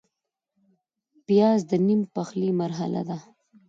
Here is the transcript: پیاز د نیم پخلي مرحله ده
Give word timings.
پیاز 1.25 1.59
د 1.71 1.73
نیم 1.87 2.01
پخلي 2.15 2.49
مرحله 2.61 3.01
ده 3.09 3.17